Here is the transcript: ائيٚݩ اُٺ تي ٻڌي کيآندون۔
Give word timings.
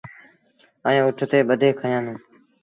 ائيٚݩ 0.87 1.05
اُٺ 1.07 1.19
تي 1.31 1.39
ٻڌي 1.47 1.69
کيآندون۔ 1.79 2.17